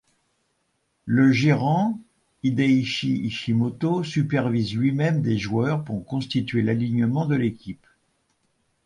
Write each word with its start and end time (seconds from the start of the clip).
Le 1.05 1.31
gérant 1.31 1.99
Hideichi 2.41 3.19
Ishimoto 3.23 4.03
supervise 4.03 4.73
lui-même 4.75 5.21
des 5.21 5.37
joueurs 5.37 5.83
pour 5.83 6.03
constituer 6.07 6.63
l'alignement 6.63 7.27
de 7.27 7.35
l'équipe. 7.35 7.85